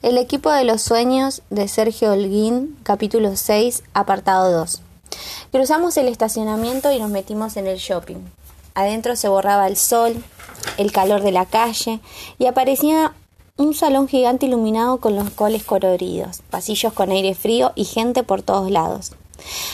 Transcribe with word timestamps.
El 0.00 0.16
equipo 0.16 0.52
de 0.52 0.62
los 0.62 0.82
sueños 0.82 1.42
de 1.50 1.66
Sergio 1.66 2.12
Holguín, 2.12 2.78
capítulo 2.84 3.34
6, 3.34 3.82
apartado 3.94 4.52
2. 4.52 4.80
Cruzamos 5.50 5.96
el 5.96 6.06
estacionamiento 6.06 6.92
y 6.92 7.00
nos 7.00 7.10
metimos 7.10 7.56
en 7.56 7.66
el 7.66 7.78
shopping. 7.78 8.18
Adentro 8.74 9.16
se 9.16 9.26
borraba 9.26 9.66
el 9.66 9.76
sol, 9.76 10.22
el 10.76 10.92
calor 10.92 11.22
de 11.22 11.32
la 11.32 11.46
calle 11.46 11.98
y 12.38 12.46
aparecía 12.46 13.12
un 13.56 13.74
salón 13.74 14.06
gigante 14.06 14.46
iluminado 14.46 14.98
con 14.98 15.16
los 15.16 15.30
coles 15.30 15.64
coloridos, 15.64 16.42
pasillos 16.48 16.92
con 16.92 17.10
aire 17.10 17.34
frío 17.34 17.72
y 17.74 17.84
gente 17.84 18.22
por 18.22 18.42
todos 18.42 18.70
lados. 18.70 19.16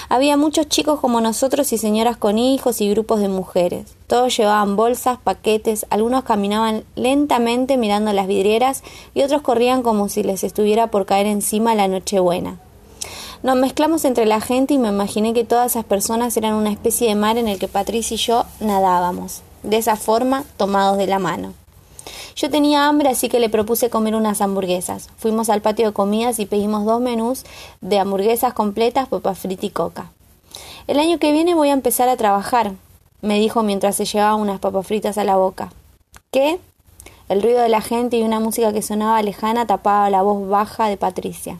Había 0.09 0.37
muchos 0.37 0.69
chicos 0.69 1.01
como 1.01 1.21
nosotros 1.21 1.73
y 1.73 1.79
señoras 1.79 2.17
con 2.17 2.39
hijos 2.39 2.81
y 2.81 2.91
grupos 2.91 3.21
de 3.21 3.29
mujeres. 3.29 3.95
Todos 4.07 4.37
llevaban 4.37 4.77
bolsas, 4.77 5.19
paquetes, 5.23 5.87
algunos 5.91 6.25
caminaban 6.25 6.85
lentamente 6.95 7.77
mirando 7.77 8.13
las 8.13 8.27
vidrieras 8.27 8.83
y 9.15 9.23
otros 9.23 9.43
corrían 9.43 9.83
como 9.83 10.09
si 10.09 10.23
les 10.23 10.45
estuviera 10.45 10.89
por 10.89 11.07
caer 11.07 11.27
encima 11.27 11.75
la 11.75 11.89
Nochebuena. 11.89 12.59
Nos 13.43 13.57
mezclamos 13.57 14.05
entre 14.05 14.25
la 14.25 14.41
gente 14.41 14.75
y 14.75 14.79
me 14.79 14.89
imaginé 14.89 15.35
que 15.35 15.45
todas 15.45 15.73
esas 15.73 15.85
personas 15.85 16.37
eran 16.37 16.55
una 16.55 16.71
especie 16.71 17.09
de 17.09 17.15
mar 17.15 17.37
en 17.37 17.49
el 17.49 17.59
que 17.59 17.69
Patricia 17.69 18.15
y 18.15 18.19
yo 18.19 18.45
nadábamos, 18.61 19.43
de 19.63 19.77
esa 19.77 19.97
forma, 19.97 20.45
tomados 20.57 20.97
de 20.97 21.07
la 21.07 21.19
mano. 21.19 21.53
Yo 22.37 22.51
tenía 22.51 22.89
hambre, 22.89 23.09
así 23.11 23.29
que 23.29 23.39
le 23.39 23.49
propuse 23.49 23.91
comer 23.91 24.15
unas 24.15 24.41
hamburguesas. 24.41 25.09
Fuimos 25.17 25.49
al 25.51 25.63
patio 25.63 25.87
de 25.87 25.93
comidas 25.93 26.41
y 26.41 26.47
pedimos 26.47 26.85
dos 26.85 27.01
menús 27.01 27.45
de 27.81 27.99
hamburguesas 27.99 28.55
completas, 28.55 29.09
papas 29.09 29.39
fritas 29.39 29.65
y 29.65 29.71
coca. 29.71 30.11
El 30.87 30.99
año 30.99 31.19
que 31.19 31.33
viene 31.33 31.55
voy 31.55 31.69
a 31.69 31.75
empezar 31.75 32.09
a 32.09 32.17
trabajar, 32.17 32.73
me 33.23 33.39
dijo 33.39 33.63
mientras 33.63 33.97
se 33.97 34.05
llevaba 34.05 34.35
unas 34.35 34.61
papas 34.61 34.87
fritas 34.87 35.17
a 35.17 35.25
la 35.25 35.37
boca. 35.37 35.73
¿Qué? 36.31 36.59
El 37.29 37.41
ruido 37.41 37.61
de 37.61 37.69
la 37.69 37.81
gente 37.81 38.17
y 38.17 38.23
una 38.23 38.41
música 38.41 38.73
que 38.73 38.83
sonaba 38.83 39.23
lejana 39.23 39.67
tapaba 39.67 40.11
la 40.11 40.23
voz 40.23 40.49
baja 40.49 40.89
de 40.89 40.97
Patricia. 40.97 41.59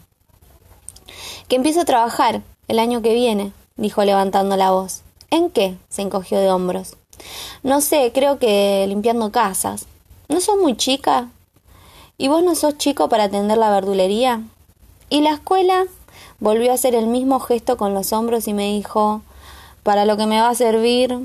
Que 1.49 1.57
empiezo 1.57 1.83
a 1.83 1.87
trabajar 1.87 2.43
el 2.69 2.79
año 2.79 3.01
que 3.01 3.15
viene, 3.15 3.53
dijo 3.77 4.05
levantando 4.05 4.57
la 4.57 4.73
voz. 4.73 5.03
¿En 5.31 5.51
qué? 5.51 5.77
se 5.89 6.03
encogió 6.03 6.39
de 6.39 6.51
hombros. 6.51 6.97
No 7.63 7.81
sé, 7.81 8.11
creo 8.13 8.39
que 8.39 8.85
limpiando 8.89 9.31
casas. 9.31 9.87
¿No 10.29 10.41
sos 10.41 10.57
muy 10.57 10.75
chica? 10.77 11.29
¿Y 12.17 12.29
vos 12.29 12.43
no 12.43 12.55
sos 12.55 12.79
chico 12.79 13.11
para 13.11 13.25
atender 13.25 13.59
la 13.59 13.71
verdulería? 13.71 14.43
¿Y 15.11 15.21
la 15.21 15.35
escuela? 15.35 15.85
Volvió 16.41 16.71
a 16.71 16.75
hacer 16.75 16.95
el 16.95 17.07
mismo 17.07 17.41
gesto 17.41 17.77
con 17.77 17.93
los 17.93 18.13
hombros 18.13 18.49
y 18.49 18.55
me 18.55 18.73
dijo 18.73 19.21
para 19.83 20.07
lo 20.07 20.17
que 20.17 20.27
me 20.27 20.41
va 20.41 20.49
a 20.49 20.55
servir. 20.55 21.19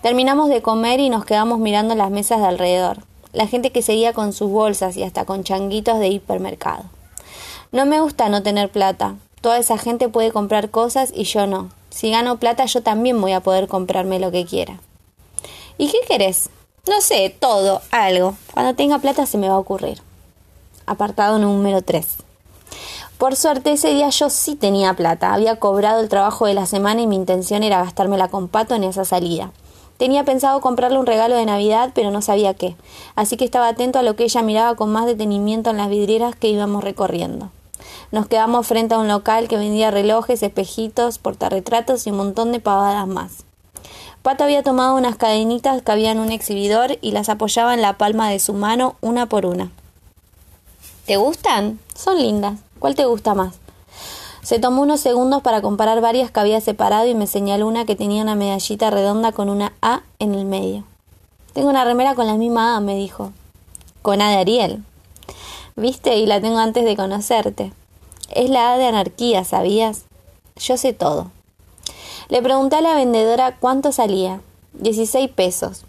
Terminamos 0.00 0.48
de 0.48 0.62
comer 0.62 1.00
y 1.00 1.10
nos 1.10 1.26
quedamos 1.26 1.58
mirando 1.58 1.94
las 1.94 2.10
mesas 2.10 2.40
de 2.40 2.46
alrededor, 2.46 3.04
la 3.34 3.46
gente 3.46 3.72
que 3.72 3.82
seguía 3.82 4.14
con 4.14 4.32
sus 4.32 4.50
bolsas 4.50 4.96
y 4.96 5.02
hasta 5.02 5.26
con 5.26 5.44
changuitos 5.44 5.98
de 5.98 6.08
hipermercado. 6.08 6.84
No 7.72 7.84
me 7.84 8.00
gusta 8.00 8.30
no 8.30 8.42
tener 8.42 8.70
plata. 8.70 9.16
Toda 9.42 9.58
esa 9.58 9.76
gente 9.76 10.08
puede 10.08 10.32
comprar 10.32 10.70
cosas 10.70 11.12
y 11.14 11.24
yo 11.24 11.46
no. 11.46 11.68
Si 11.90 12.10
gano 12.10 12.38
plata 12.38 12.64
yo 12.64 12.82
también 12.82 13.20
voy 13.20 13.32
a 13.32 13.40
poder 13.40 13.68
comprarme 13.68 14.18
lo 14.18 14.30
que 14.30 14.46
quiera. 14.46 14.80
¿Y 15.76 15.90
qué 15.90 15.98
querés? 16.08 16.48
No 16.88 17.02
sé, 17.02 17.36
todo, 17.38 17.82
algo. 17.90 18.36
Cuando 18.54 18.74
tenga 18.74 18.98
plata 18.98 19.26
se 19.26 19.36
me 19.36 19.48
va 19.48 19.54
a 19.54 19.58
ocurrir. 19.58 20.00
Apartado 20.86 21.38
número 21.38 21.82
3. 21.82 22.06
Por 23.18 23.36
suerte 23.36 23.72
ese 23.72 23.92
día 23.92 24.08
yo 24.08 24.30
sí 24.30 24.56
tenía 24.56 24.94
plata. 24.94 25.34
Había 25.34 25.56
cobrado 25.56 26.00
el 26.00 26.08
trabajo 26.08 26.46
de 26.46 26.54
la 26.54 26.64
semana 26.64 27.02
y 27.02 27.06
mi 27.06 27.16
intención 27.16 27.62
era 27.62 27.84
gastármela 27.84 28.28
con 28.28 28.48
pato 28.48 28.74
en 28.74 28.84
esa 28.84 29.04
salida. 29.04 29.52
Tenía 29.98 30.24
pensado 30.24 30.62
comprarle 30.62 30.98
un 30.98 31.04
regalo 31.04 31.36
de 31.36 31.44
Navidad, 31.44 31.90
pero 31.94 32.10
no 32.10 32.22
sabía 32.22 32.54
qué. 32.54 32.76
Así 33.14 33.36
que 33.36 33.44
estaba 33.44 33.68
atento 33.68 33.98
a 33.98 34.02
lo 34.02 34.16
que 34.16 34.24
ella 34.24 34.40
miraba 34.40 34.74
con 34.74 34.90
más 34.90 35.04
detenimiento 35.04 35.68
en 35.68 35.76
las 35.76 35.90
vidrieras 35.90 36.34
que 36.34 36.48
íbamos 36.48 36.82
recorriendo. 36.82 37.50
Nos 38.10 38.26
quedamos 38.26 38.66
frente 38.66 38.94
a 38.94 38.98
un 38.98 39.08
local 39.08 39.48
que 39.48 39.58
vendía 39.58 39.90
relojes, 39.90 40.42
espejitos, 40.42 41.18
portarretratos 41.18 42.06
y 42.06 42.10
un 42.10 42.16
montón 42.16 42.52
de 42.52 42.60
pavadas 42.60 43.06
más. 43.06 43.44
Pato 44.22 44.44
había 44.44 44.62
tomado 44.62 44.96
unas 44.96 45.16
cadenitas 45.16 45.80
que 45.80 45.92
había 45.92 46.10
en 46.10 46.20
un 46.20 46.30
exhibidor 46.30 46.98
y 47.00 47.12
las 47.12 47.30
apoyaba 47.30 47.72
en 47.72 47.80
la 47.80 47.96
palma 47.96 48.28
de 48.28 48.38
su 48.38 48.52
mano 48.52 48.96
una 49.00 49.26
por 49.26 49.46
una. 49.46 49.70
¿Te 51.06 51.16
gustan? 51.16 51.80
Son 51.94 52.18
lindas. 52.18 52.60
¿Cuál 52.78 52.94
te 52.94 53.06
gusta 53.06 53.34
más? 53.34 53.54
Se 54.42 54.58
tomó 54.58 54.82
unos 54.82 55.00
segundos 55.00 55.42
para 55.42 55.62
comparar 55.62 56.02
varias 56.02 56.30
que 56.30 56.40
había 56.40 56.60
separado 56.60 57.06
y 57.06 57.14
me 57.14 57.26
señaló 57.26 57.66
una 57.66 57.86
que 57.86 57.96
tenía 57.96 58.22
una 58.22 58.34
medallita 58.34 58.90
redonda 58.90 59.32
con 59.32 59.48
una 59.48 59.72
A 59.80 60.02
en 60.18 60.34
el 60.34 60.44
medio. 60.44 60.84
Tengo 61.54 61.70
una 61.70 61.84
remera 61.84 62.14
con 62.14 62.26
la 62.26 62.34
misma 62.34 62.76
A, 62.76 62.80
me 62.80 62.96
dijo. 62.96 63.32
Con 64.02 64.20
A 64.20 64.30
de 64.30 64.36
Ariel. 64.36 64.84
¿Viste? 65.76 66.16
Y 66.16 66.26
la 66.26 66.42
tengo 66.42 66.58
antes 66.58 66.84
de 66.84 66.94
conocerte. 66.94 67.72
Es 68.30 68.50
la 68.50 68.74
A 68.74 68.78
de 68.78 68.86
anarquía, 68.86 69.44
¿sabías? 69.44 70.04
Yo 70.56 70.76
sé 70.76 70.92
todo. 70.92 71.30
Le 72.30 72.42
pregunté 72.42 72.76
a 72.76 72.80
la 72.80 72.94
vendedora 72.94 73.56
cuánto 73.58 73.90
salía. 73.90 74.40
Dieciséis 74.72 75.28
pesos. 75.28 75.84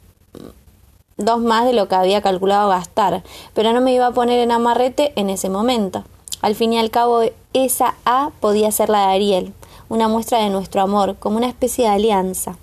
Dos 1.16 1.40
más 1.40 1.66
de 1.66 1.74
lo 1.74 1.88
que 1.88 1.94
había 1.94 2.24
calculado 2.24 2.68
gastar, 2.70 3.22
pero 3.54 3.74
no 3.74 3.82
me 3.82 3.94
iba 3.94 4.08
a 4.08 4.12
poner 4.12 4.40
en 4.40 4.52
amarrete 4.52 5.14
en 5.16 5.30
ese 5.30 5.50
momento. 5.52 6.04
Al 6.42 6.56
fin 6.56 6.74
y 6.74 6.80
al 6.80 6.90
cabo, 6.90 7.22
esa 7.54 7.94
A 8.06 8.32
podía 8.40 8.72
ser 8.72 8.90
la 8.90 9.02
de 9.02 9.14
Ariel, 9.14 9.54
una 9.88 10.08
muestra 10.08 10.40
de 10.40 10.50
nuestro 10.50 10.82
amor, 10.82 11.16
como 11.18 11.38
una 11.38 11.48
especie 11.48 11.86
de 11.86 11.92
alianza. 11.92 12.58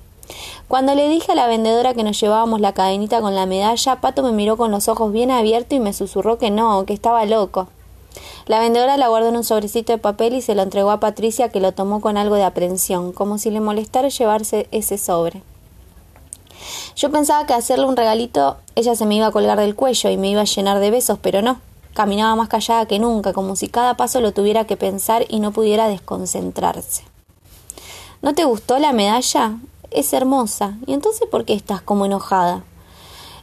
Cuando 0.67 0.97
le 0.97 1.09
dije 1.09 1.31
a 1.31 1.37
la 1.37 1.47
vendedora 1.47 1.95
que 1.95 2.03
nos 2.03 2.19
llevábamos 2.19 2.61
la 2.61 2.73
cadenita 2.73 3.21
con 3.21 3.37
la 3.37 3.47
medalla, 3.47 4.01
Pato 4.01 4.25
me 4.25 4.33
miró 4.33 4.57
con 4.57 4.73
los 4.73 4.89
ojos 4.89 5.13
bien 5.13 5.31
abiertos 5.31 5.77
y 5.77 5.81
me 5.81 5.93
susurró 5.93 6.37
que 6.37 6.51
no, 6.51 6.85
que 6.85 6.95
estaba 6.95 7.25
loco. 7.27 7.69
La 8.47 8.61
vendedora 8.61 8.97
la 8.97 9.09
guardó 9.09 9.29
en 9.29 9.37
un 9.37 9.45
sobrecito 9.45 9.93
de 9.93 9.99
papel 9.99 10.35
y 10.35 10.43
se 10.43 10.55
lo 10.55 10.63
entregó 10.63 10.91
a 10.91 11.01
Patricia, 11.01 11.49
que 11.49 11.61
lo 11.61 11.73
tomó 11.73 12.01
con 12.01 12.17
algo 12.17 12.37
de 12.37 12.45
aprensión, 12.45 13.13
como 13.13 13.39
si 13.39 13.51
le 13.51 13.61
molestara 13.61 14.09
llevarse 14.09 14.69
ese 14.71 14.99
sobre. 14.99 15.43
Yo 16.97 17.11
pensaba 17.11 17.47
que 17.47 17.55
hacerle 17.55 17.85
un 17.85 17.97
regalito 17.97 18.57
ella 18.75 18.95
se 18.95 19.07
me 19.07 19.17
iba 19.17 19.27
a 19.27 19.33
colgar 19.33 19.59
del 19.59 19.75
cuello 19.75 20.09
y 20.09 20.17
me 20.17 20.31
iba 20.31 20.43
a 20.43 20.45
llenar 20.45 20.79
de 20.79 20.91
besos, 20.91 21.19
pero 21.21 21.43
no. 21.43 21.61
Caminaba 21.95 22.37
más 22.37 22.49
callada 22.49 22.87
que 22.87 23.01
nunca, 23.01 23.33
como 23.33 23.57
si 23.57 23.67
cada 23.67 23.97
paso 23.97 24.21
lo 24.21 24.33
tuviera 24.33 24.67
que 24.67 24.77
pensar 24.77 25.25
y 25.29 25.41
no 25.41 25.51
pudiera 25.51 25.89
desconcentrarse. 25.89 27.03
¿No 28.23 28.35
te 28.35 28.45
gustó 28.45 28.79
la 28.79 28.93
medalla? 28.93 29.59
Es 29.91 30.13
hermosa. 30.13 30.77
¿Y 30.87 30.93
entonces 30.93 31.27
por 31.29 31.45
qué 31.45 31.55
estás 31.55 31.83
como 31.83 32.07
enojada? 32.07 32.63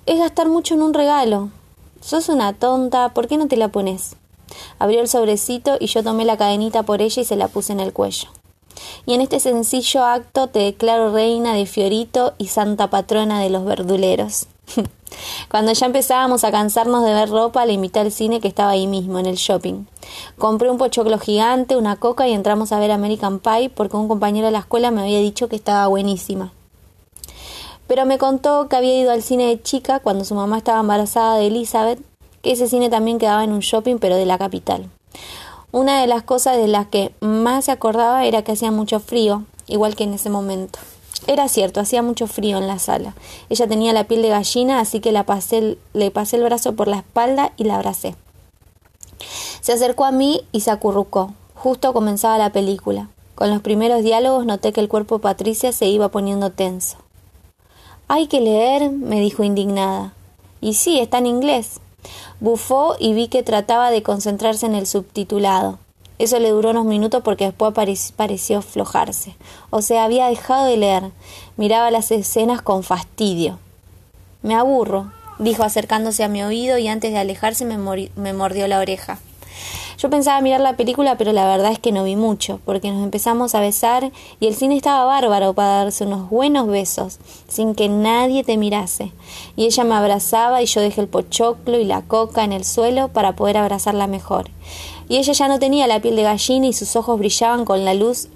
Es 0.06 0.20
gastar 0.20 0.48
mucho 0.48 0.74
en 0.74 0.84
un 0.84 0.94
regalo. 0.94 1.50
Sos 2.00 2.30
una 2.30 2.54
tonta, 2.54 3.10
¿por 3.10 3.28
qué 3.28 3.38
no 3.38 3.48
te 3.48 3.58
la 3.58 3.70
pones? 3.70 4.16
Abrió 4.80 5.02
el 5.02 5.08
sobrecito 5.08 5.78
y 5.80 5.88
yo 5.88 6.04
tomé 6.04 6.26
la 6.26 6.38
cadenita 6.38 6.84
por 6.84 7.02
ella 7.02 7.22
y 7.22 7.26
se 7.26 7.36
la 7.36 7.48
puse 7.48 7.74
en 7.74 7.80
el 7.80 7.94
cuello. 7.94 8.30
Y 9.06 9.14
en 9.14 9.22
este 9.22 9.40
sencillo 9.40 10.04
acto 10.04 10.48
te 10.48 10.60
declaro 10.60 11.12
reina 11.12 11.54
de 11.54 11.66
Fiorito 11.66 12.34
y 12.38 12.48
santa 12.48 12.90
patrona 12.90 13.42
de 13.42 13.50
los 13.50 13.66
verduleros. 13.66 14.48
Cuando 15.50 15.72
ya 15.72 15.86
empezábamos 15.86 16.44
a 16.44 16.52
cansarnos 16.52 17.06
de 17.06 17.14
ver 17.14 17.30
ropa, 17.30 17.66
le 17.66 17.74
invité 17.74 18.00
al 18.00 18.12
cine 18.12 18.42
que 18.42 18.48
estaba 18.48 18.72
ahí 18.72 18.88
mismo, 18.88 19.20
en 19.20 19.26
el 19.26 19.36
shopping. 19.36 19.86
Compré 20.38 20.70
un 20.70 20.78
pochoclo 20.78 21.20
gigante, 21.20 21.78
una 21.78 21.96
coca 21.96 22.28
y 22.28 22.34
entramos 22.34 22.72
a 22.72 22.80
ver 22.80 22.92
American 22.92 23.40
Pie 23.40 23.70
porque 23.70 23.98
un 23.98 24.08
compañero 24.08 24.48
de 24.48 24.52
la 24.52 24.60
escuela 24.60 24.92
me 24.92 25.02
había 25.02 25.20
dicho 25.20 25.48
que 25.48 25.56
estaba 25.56 25.88
buenísima. 25.88 26.52
Pero 27.88 28.06
me 28.06 28.18
contó 28.18 28.68
que 28.68 28.76
había 28.76 29.00
ido 29.00 29.12
al 29.12 29.22
cine 29.22 29.48
de 29.48 29.62
chica 29.62 30.00
cuando 30.00 30.26
su 30.26 30.34
mamá 30.34 30.58
estaba 30.58 30.80
embarazada 30.80 31.38
de 31.38 31.48
Elizabeth 31.48 32.00
que 32.46 32.52
ese 32.52 32.70
cine 32.70 32.92
también 32.92 33.18
quedaba 33.18 33.44
en 33.44 33.52
un 33.52 33.62
shopping 33.62 33.98
pero 33.98 34.16
de 34.18 34.28
la 34.28 34.38
capital. 34.38 34.88
Una 35.72 36.00
de 36.00 36.06
las 36.06 36.22
cosas 36.22 36.58
de 36.58 36.68
las 36.68 36.86
que 36.86 37.12
más 37.20 37.66
se 37.66 37.72
acordaba 37.72 38.24
era 38.24 38.44
que 38.44 38.52
hacía 38.52 38.70
mucho 38.70 39.00
frío, 39.00 39.46
igual 39.66 39.96
que 39.96 40.04
en 40.04 40.14
ese 40.14 40.30
momento. 40.30 40.78
Era 41.26 41.48
cierto, 41.48 41.80
hacía 41.80 42.04
mucho 42.04 42.28
frío 42.28 42.60
en 42.60 42.68
la 42.68 42.78
sala. 42.78 43.16
Ella 43.50 43.68
tenía 43.68 43.94
la 43.94 44.04
piel 44.04 44.22
de 44.22 44.30
gallina, 44.30 44.80
así 44.80 45.00
que 45.00 45.12
le 45.12 45.24
pasé 45.24 46.38
el 46.38 46.44
brazo 46.44 46.76
por 46.76 46.88
la 46.88 46.98
espalda 46.98 47.52
y 47.58 47.64
la 47.64 47.78
abracé. 47.78 48.16
Se 49.62 49.74
acercó 49.74 50.06
a 50.06 50.12
mí 50.12 50.42
y 50.52 50.60
se 50.60 50.70
acurrucó. 50.70 51.34
Justo 51.56 51.94
comenzaba 51.94 52.38
la 52.38 52.52
película. 52.52 53.10
Con 53.34 53.50
los 53.50 53.64
primeros 53.64 54.04
diálogos 54.04 54.46
noté 54.46 54.72
que 54.72 54.82
el 54.82 54.88
cuerpo 54.88 55.16
de 55.16 55.24
Patricia 55.24 55.72
se 55.72 55.88
iba 55.88 56.10
poniendo 56.10 56.52
tenso. 56.52 56.98
Hay 58.08 58.28
que 58.28 58.40
leer, 58.40 58.92
me 58.92 59.20
dijo 59.20 59.44
indignada. 59.44 60.14
Y 60.62 60.76
sí, 60.76 61.00
está 61.00 61.18
en 61.18 61.26
inglés. 61.26 61.80
Bufó 62.40 62.96
y 63.00 63.14
vi 63.14 63.28
que 63.28 63.44
trataba 63.44 63.92
de 63.92 64.04
concentrarse 64.04 64.66
en 64.66 64.76
el 64.76 64.88
subtitulado. 64.88 65.80
Eso 66.18 66.40
le 66.40 66.52
duró 66.52 66.70
unos 66.70 66.86
minutos 66.86 67.22
porque 67.24 67.46
después 67.46 67.74
pareció 68.16 68.60
aflojarse. 68.60 69.36
O 69.70 69.82
sea, 69.82 70.06
había 70.06 70.28
dejado 70.28 70.66
de 70.66 70.78
leer. 70.78 71.12
Miraba 71.58 71.92
las 71.92 72.12
escenas 72.12 72.62
con 72.62 72.84
fastidio. 72.84 73.60
Me 74.42 74.56
aburro, 74.56 75.12
dijo 75.40 75.64
acercándose 75.64 76.24
a 76.24 76.30
mi 76.30 76.44
oído 76.44 76.78
y 76.78 76.88
antes 76.88 77.12
de 77.12 77.18
alejarse 77.18 77.66
me, 77.66 77.78
me 78.16 78.34
mordió 78.34 78.68
la 78.68 78.80
oreja. 78.80 79.20
Yo 79.98 80.10
pensaba 80.10 80.42
mirar 80.42 80.62
la 80.62 80.76
película, 80.76 81.18
pero 81.18 81.32
la 81.32 81.48
verdad 81.48 81.72
es 81.72 81.80
que 81.80 81.92
no 81.92 82.04
vi 82.04 82.16
mucho, 82.16 82.60
porque 82.66 82.92
nos 82.92 83.04
empezamos 83.04 83.56
a 83.56 83.62
besar 83.62 84.12
y 84.40 84.48
el 84.48 84.56
cine 84.56 84.76
estaba 84.76 85.06
bárbaro 85.06 85.54
para 85.54 85.84
darse 85.84 86.04
unos 86.04 86.30
buenos 86.30 86.68
besos, 86.68 87.20
sin 87.48 87.76
que 87.76 87.88
nadie 87.88 88.44
te 88.44 88.58
mirase. 88.58 89.12
Y 89.56 89.66
ella 89.66 89.84
me 89.84 89.96
abrazaba 89.96 90.62
y 90.62 90.66
yo 90.66 90.82
dejé 90.82 91.02
el 91.02 91.08
pochoclo 91.08 91.80
y 91.80 91.86
la 91.86 92.02
coca 92.02 92.44
en 92.44 92.52
el 92.52 92.66
suelo 92.66 93.08
para 93.08 93.36
poder 93.36 93.58
abrazarla 93.58 94.08
mejor. 94.08 94.50
Y 95.08 95.18
ella 95.18 95.34
ya 95.34 95.48
no 95.48 95.60
tenía 95.60 95.88
la 95.88 96.02
piel 96.02 96.16
de 96.16 96.24
gallina 96.24 96.68
y 96.68 96.74
sus 96.74 96.96
ojos 96.96 97.18
brillaban 97.18 97.64
con 97.64 97.86
la 97.86 97.94
luz 97.94 98.28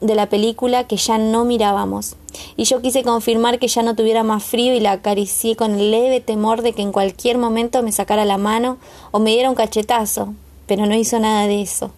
de 0.00 0.14
la 0.14 0.28
película 0.28 0.84
que 0.84 0.96
ya 0.96 1.18
no 1.18 1.44
mirábamos. 1.44 2.16
Y 2.56 2.64
yo 2.64 2.80
quise 2.82 3.02
confirmar 3.02 3.58
que 3.58 3.68
ya 3.68 3.82
no 3.82 3.94
tuviera 3.94 4.22
más 4.22 4.42
frío 4.42 4.74
y 4.74 4.80
la 4.80 4.92
acaricié 4.92 5.56
con 5.56 5.72
el 5.72 5.90
leve 5.90 6.20
temor 6.20 6.62
de 6.62 6.72
que 6.72 6.82
en 6.82 6.92
cualquier 6.92 7.38
momento 7.38 7.82
me 7.82 7.92
sacara 7.92 8.24
la 8.24 8.38
mano 8.38 8.78
o 9.12 9.18
me 9.18 9.30
diera 9.30 9.50
un 9.50 9.54
cachetazo, 9.54 10.34
pero 10.66 10.86
no 10.86 10.94
hizo 10.94 11.18
nada 11.18 11.46
de 11.46 11.62
eso. 11.62 11.90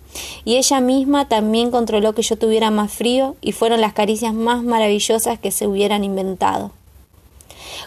Y 0.45 0.57
ella 0.57 0.81
misma 0.81 1.29
también 1.29 1.71
controló 1.71 2.15
que 2.15 2.23
yo 2.23 2.37
tuviera 2.37 2.71
más 2.71 2.93
frío 2.93 3.37
y 3.41 3.53
fueron 3.53 3.81
las 3.81 3.93
caricias 3.93 4.35
más 4.35 4.63
maravillosas 4.63 5.39
que 5.39 5.51
se 5.51 5.67
hubieran 5.67 6.05
inventado. 6.05 6.73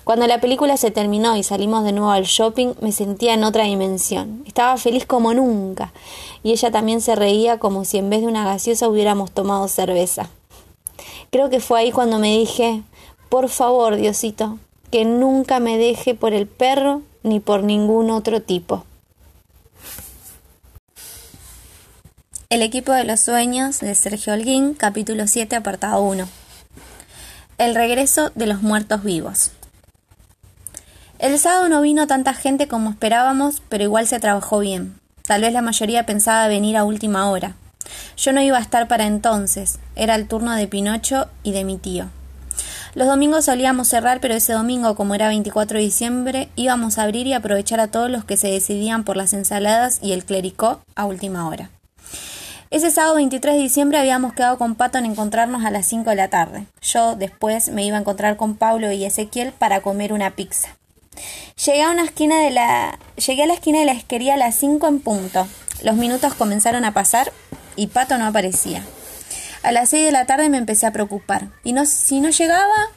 Cuando 0.04 0.28
la 0.28 0.40
película 0.40 0.78
se 0.78 0.92
terminó 0.92 1.36
y 1.36 1.44
salimos 1.44 1.84
de 1.84 1.92
nuevo 1.92 2.12
al 2.12 2.24
shopping, 2.24 2.74
me 2.82 2.92
sentía 2.92 3.34
en 3.34 3.44
otra 3.44 3.64
dimensión. 3.64 4.44
Estaba 4.46 4.78
feliz 4.78 5.06
como 5.06 5.34
nunca. 5.34 5.94
Y 6.44 6.52
ella 6.52 6.72
también 6.72 7.02
se 7.02 7.16
reía 7.16 7.60
como 7.60 7.86
si 7.86 7.98
en 7.98 8.10
vez 8.10 8.22
de 8.22 8.28
una 8.28 8.46
gaseosa 8.46 8.88
hubiéramos 8.88 9.32
tomado 9.32 9.68
cerveza. 9.68 10.30
Creo 11.32 11.50
que 11.50 11.60
fue 11.60 11.80
ahí 11.80 11.92
cuando 11.92 12.20
me 12.20 12.38
dije, 12.38 12.82
por 13.30 13.50
favor, 13.50 13.96
Diosito, 13.96 14.58
que 14.92 15.06
nunca 15.06 15.60
me 15.60 15.78
deje 15.78 16.16
por 16.16 16.34
el 16.34 16.48
perro 16.48 17.02
ni 17.24 17.40
por 17.40 17.64
ningún 17.64 18.10
otro 18.10 18.42
tipo. 18.42 18.86
El 22.52 22.64
equipo 22.64 22.94
de 22.94 23.04
los 23.04 23.20
sueños 23.20 23.80
de 23.80 23.94
Sergio 23.94 24.34
Holguín, 24.34 24.74
capítulo 24.74 25.28
7, 25.28 25.56
apartado 25.56 26.02
1. 26.02 26.28
El 27.60 27.76
regreso 27.76 28.32
de 28.34 28.48
los 28.48 28.64
muertos 28.64 29.04
vivos. 29.04 29.52
El 31.20 31.38
sábado 31.38 31.70
no 31.70 31.80
vino 31.82 32.08
tanta 32.08 32.34
gente 32.34 32.68
como 32.68 32.90
esperábamos, 32.90 33.62
pero 33.70 33.84
igual 33.84 34.08
se 34.08 34.20
trabajó 34.20 34.58
bien. 34.58 35.00
Tal 35.28 35.42
vez 35.42 35.54
la 35.54 35.62
mayoría 35.62 36.08
pensaba 36.08 36.48
venir 36.48 36.76
a 36.76 36.86
última 36.86 37.30
hora. 37.30 37.54
Yo 38.18 38.34
no 38.34 38.42
iba 38.42 38.58
a 38.58 38.62
estar 38.62 38.88
para 38.88 39.06
entonces, 39.06 39.78
era 39.96 40.16
el 40.16 40.28
turno 40.28 40.56
de 40.56 40.68
Pinocho 40.68 41.28
y 41.44 41.52
de 41.52 41.64
mi 41.64 41.78
tío. 41.78 42.10
Los 42.96 43.08
domingos 43.08 43.46
solíamos 43.46 43.90
cerrar, 43.90 44.22
pero 44.22 44.34
ese 44.34 44.54
domingo, 44.54 44.96
como 44.96 45.14
era 45.14 45.28
24 45.28 45.78
de 45.78 45.84
diciembre, 45.84 46.50
íbamos 46.56 46.98
a 46.98 47.04
abrir 47.04 47.28
y 47.28 47.34
aprovechar 47.34 47.80
a 47.80 47.92
todos 47.92 48.10
los 48.10 48.26
que 48.26 48.38
se 48.38 48.48
decidían 48.48 49.04
por 49.04 49.18
las 49.18 49.34
ensaladas 49.34 50.00
y 50.02 50.14
el 50.14 50.26
clericó 50.26 50.82
a 50.96 51.06
última 51.06 51.48
hora. 51.48 51.70
Ese 52.72 52.92
sábado 52.92 53.16
23 53.16 53.56
de 53.56 53.62
diciembre 53.62 53.98
habíamos 53.98 54.34
quedado 54.34 54.60
con 54.60 54.76
Pato 54.76 55.00
en 55.00 55.08
encontrarnos 55.08 55.66
a 55.66 55.72
las 55.72 55.88
5 55.88 56.12
de 56.12 56.16
la 56.16 56.28
tarde. 56.28 56.68
Yo 56.84 57.16
después 57.16 57.70
me 57.70 57.84
iba 57.84 57.98
a 57.98 58.02
encontrar 58.02 58.38
con 58.38 58.58
Pablo 58.58 58.92
y 58.92 59.06
Ezequiel 59.06 59.54
para 59.54 59.82
comer 59.82 60.14
una 60.14 60.36
pizza. 60.36 60.78
Llegué 61.66 61.82
a 61.82 61.90
una 61.90 62.04
esquina 62.04 62.44
de 62.44 62.52
la. 62.52 63.00
Llegué 63.18 63.42
a 63.42 63.48
la 63.48 63.56
esquina 63.56 63.80
de 63.80 63.86
la 63.86 63.94
esquería 63.94 64.36
a 64.36 64.38
las 64.38 64.54
cinco 64.54 64.88
en 64.88 65.00
punto. 65.00 65.48
Los 65.82 65.96
minutos 65.96 66.36
comenzaron 66.36 66.86
a 66.86 66.94
pasar 66.94 67.32
y 67.76 67.88
Pato 67.88 68.20
no 68.20 68.28
aparecía. 68.28 68.84
A 69.64 69.72
las 69.72 69.90
seis 69.90 70.06
de 70.06 70.12
la 70.12 70.28
tarde 70.28 70.50
me 70.50 70.60
empecé 70.60 70.86
a 70.86 70.94
preocupar. 70.94 71.48
¿Y 71.64 71.74
no, 71.74 71.88
si 71.88 72.22
no 72.22 72.30
llegaba? 72.30 72.92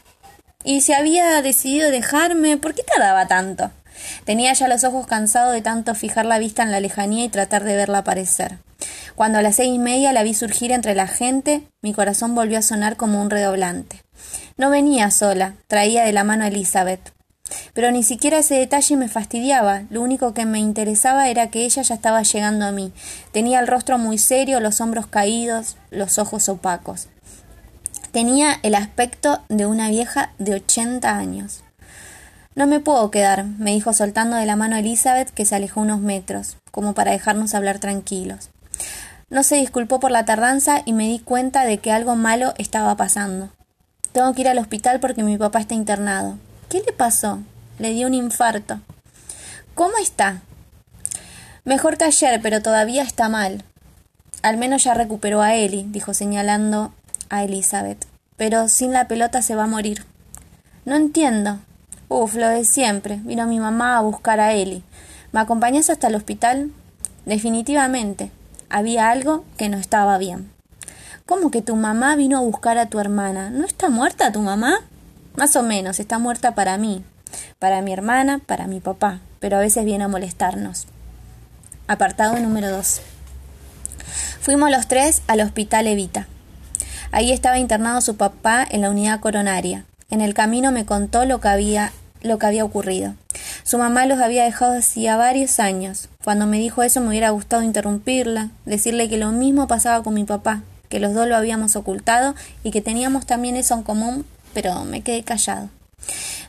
¿Y 0.65 0.83
si 0.83 0.93
había 0.93 1.41
decidido 1.41 1.91
dejarme? 1.91 2.59
¿Por 2.59 2.75
qué 2.75 2.83
tardaba 2.83 3.27
tanto? 3.27 3.71
Tenía 4.27 4.53
ya 4.53 4.69
los 4.69 4.85
ojos 4.85 5.07
cansados 5.07 5.55
de 5.55 5.63
tanto 5.63 5.95
fijar 5.95 6.27
la 6.27 6.39
vista 6.39 6.63
en 6.63 6.73
la 6.73 6.81
lejanía 6.81 7.25
y 7.25 7.31
tratar 7.31 7.65
de 7.65 7.75
verla 7.75 7.99
aparecer. 7.99 8.59
Cuando 9.15 9.39
a 9.39 9.43
las 9.43 9.57
seis 9.57 9.75
y 9.75 9.79
media 9.79 10.13
la 10.13 10.23
vi 10.23 10.35
surgir 10.35 10.73
entre 10.73 10.95
la 10.95 11.07
gente, 11.07 11.69
mi 11.83 11.93
corazón 11.93 12.35
volvió 12.35 12.59
a 12.59 12.63
sonar 12.63 12.97
como 12.97 13.21
un 13.21 13.31
redoblante. 13.31 14.03
No 14.57 14.71
venía 14.71 15.11
sola, 15.11 15.55
traía 15.67 16.05
de 16.05 16.13
la 16.13 16.25
mano 16.25 16.45
a 16.45 16.49
Elizabeth. 16.49 17.13
Pero 17.75 17.91
ni 17.91 18.03
siquiera 18.03 18.39
ese 18.39 18.55
detalle 18.55 18.97
me 18.97 19.09
fastidiaba. 19.09 19.83
Lo 19.91 20.01
único 20.01 20.33
que 20.33 20.47
me 20.47 20.59
interesaba 20.59 21.29
era 21.29 21.51
que 21.51 21.65
ella 21.65 21.83
ya 21.83 21.95
estaba 21.95 22.23
llegando 22.23 22.65
a 22.65 22.73
mí. 22.73 22.93
Tenía 23.33 23.61
el 23.61 23.67
rostro 23.67 23.99
muy 23.99 24.17
serio, 24.19 24.61
los 24.61 24.81
hombros 24.81 25.07
caídos, 25.07 25.77
los 25.91 26.19
ojos 26.19 26.49
opacos. 26.49 27.09
Tenía 28.11 28.59
el 28.63 28.75
aspecto 28.75 29.43
de 29.49 29.67
una 29.67 29.91
vieja 29.91 30.33
de 30.39 30.55
ochenta 30.55 31.17
años. 31.17 31.63
No 32.55 32.67
me 32.67 32.81
puedo 32.81 33.11
quedar, 33.11 33.45
me 33.45 33.73
dijo 33.73 33.93
soltando 33.93 34.37
de 34.37 34.47
la 34.47 34.57
mano 34.57 34.77
a 34.77 34.81
Elizabeth, 34.81 35.31
que 35.31 35.47
se 35.47 35.55
alejó 35.57 35.81
unos 35.81 36.01
metros, 36.01 36.59
como 36.71 36.93
para 36.93 37.13
dejarnos 37.13 37.55
hablar 37.55 37.79
tranquilos. 37.79 38.51
No 39.33 39.43
se 39.43 39.57
disculpó 39.57 39.99
por 39.99 40.11
la 40.11 40.27
tardanza 40.27 40.83
y 40.85 40.93
me 40.93 41.09
di 41.09 41.19
cuenta 41.19 41.65
de 41.65 41.79
que 41.79 41.91
algo 41.91 42.17
malo 42.17 42.53
estaba 42.59 42.99
pasando. 42.99 43.49
Tengo 44.13 44.35
que 44.35 44.43
ir 44.43 44.49
al 44.49 44.59
hospital 44.59 45.01
porque 45.01 45.23
mi 45.23 45.39
papá 45.39 45.61
está 45.61 45.73
internado. 45.73 46.37
¿Qué 46.69 46.83
le 46.85 46.93
pasó? 46.93 47.39
Le 47.79 47.93
dio 47.93 48.09
un 48.09 48.13
infarto. 48.13 48.81
¿Cómo 49.75 49.97
está? 49.97 50.43
Mejor 51.65 51.97
que 51.97 52.05
ayer, 52.05 52.43
pero 52.43 52.61
todavía 52.61 53.05
está 53.05 53.31
mal. 53.31 53.65
Al 54.43 54.59
menos 54.59 54.85
ya 54.85 54.93
recuperó 54.93 55.41
a 55.41 55.55
Eli, 55.55 55.87
dijo 55.89 56.13
señalando 56.13 56.93
a 57.31 57.43
Elizabeth. 57.43 58.05
Pero 58.37 58.69
sin 58.69 58.93
la 58.93 59.09
pelota 59.09 59.41
se 59.41 59.55
va 59.55 59.65
a 59.65 59.67
morir. 59.67 60.05
No 60.85 60.95
entiendo. 60.95 61.59
Uf, 62.11 62.35
lo 62.35 62.49
de 62.49 62.67
siempre. 62.67 63.19
Vino 63.23 63.47
mi 63.47 63.61
mamá 63.61 63.97
a 63.97 64.03
buscar 64.03 64.41
a 64.41 64.53
Eli. 64.53 64.85
¿Me 65.33 65.41
acompañas 65.41 65.89
hasta 65.89 66.09
el 66.09 66.17
hospital? 66.17 66.71
Definitivamente. 67.25 68.31
Había 68.75 69.11
algo 69.11 69.45
que 69.59 69.69
no 69.69 69.77
estaba 69.77 70.17
bien. 70.17 70.51
¿Cómo 71.27 71.51
que 71.51 71.61
tu 71.61 71.77
mamá 71.77 72.17
vino 72.17 72.39
a 72.39 72.41
buscar 72.41 72.79
a 72.79 72.87
tu 72.87 73.01
hermana? 73.01 73.51
¿No 73.51 73.67
está 73.67 73.91
muerta 73.91 74.33
tu 74.33 74.41
mamá? 74.41 74.79
Más 75.37 75.57
o 75.57 75.63
menos, 75.63 76.01
está 76.01 76.19
muerta 76.19 76.55
para 76.55 76.79
mí, 76.79 77.05
para 77.59 77.83
mi 77.83 77.93
hermana, 77.93 78.39
para 78.39 78.67
mi 78.67 78.81
papá, 78.81 79.21
pero 79.41 79.59
a 79.59 79.61
veces 79.61 79.85
viene 79.85 80.05
a 80.05 80.09
molestarnos. 80.09 80.87
Apartado 81.87 82.39
número 82.39 82.71
2. 82.71 83.03
Fuimos 84.41 84.71
los 84.71 84.89
tres 84.89 85.21
al 85.27 85.43
hospital 85.43 85.87
Evita. 85.87 86.27
Ahí 87.11 87.31
estaba 87.31 87.59
internado 87.59 88.01
su 88.01 88.17
papá 88.17 88.67
en 88.71 88.81
la 88.81 88.89
unidad 88.89 89.21
coronaria. 89.21 89.85
En 90.09 90.23
el 90.23 90.33
camino 90.33 90.73
me 90.73 90.87
contó 90.87 91.27
lo 91.27 91.43
que 91.43 91.49
había, 91.49 91.93
lo 92.23 92.39
que 92.39 92.47
había 92.47 92.65
ocurrido. 92.65 93.17
Su 93.65 93.79
mamá 93.79 94.07
los 94.07 94.21
había 94.21 94.45
dejado 94.45 94.77
hacía 94.77 95.17
varios 95.17 95.61
años. 95.61 96.09
Cuando 96.25 96.47
me 96.47 96.59
dijo 96.59 96.83
eso 96.83 97.01
me 97.01 97.09
hubiera 97.09 97.31
gustado 97.31 97.63
interrumpirla, 97.63 98.51
decirle 98.65 99.09
que 99.09 99.19
lo 99.19 99.31
mismo 99.31 99.67
pasaba 99.67 100.03
con 100.03 100.15
mi 100.15 100.25
papá, 100.25 100.63
que 100.89 101.01
los 101.01 101.15
dos 101.15 101.29
lo 101.29 101.37
habíamos 101.37 101.77
ocultado 101.77 102.35
y 102.65 102.71
que 102.71 102.81
teníamos 102.81 103.27
también 103.27 103.57
eso 103.57 103.75
en 103.75 103.83
común, 103.83 104.27
pero 104.53 104.85
me 104.85 105.03
quedé 105.03 105.23
callado. 105.23 105.69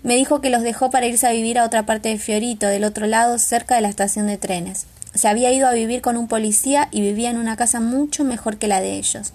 Me 0.02 0.16
dijo 0.16 0.42
que 0.42 0.50
los 0.50 0.64
dejó 0.64 0.90
para 0.90 1.06
irse 1.06 1.28
a 1.28 1.32
vivir 1.32 1.58
a 1.58 1.64
otra 1.64 1.86
parte 1.86 2.10
de 2.10 2.18
Fiorito, 2.18 2.68
del 2.68 2.84
otro 2.84 3.06
lado, 3.06 3.40
cerca 3.40 3.76
de 3.76 3.82
la 3.82 3.90
estación 3.90 4.28
de 4.28 4.38
trenes. 4.38 4.86
Se 5.14 5.28
había 5.28 5.52
ido 5.52 5.68
a 5.68 5.74
vivir 5.74 6.02
con 6.02 6.18
un 6.18 6.28
policía 6.28 6.90
y 6.92 7.02
vivía 7.02 7.30
en 7.30 7.38
una 7.38 7.56
casa 7.56 7.80
mucho 7.80 8.24
mejor 8.24 8.58
que 8.58 8.68
la 8.68 8.82
de 8.82 8.98
ellos. 8.98 9.34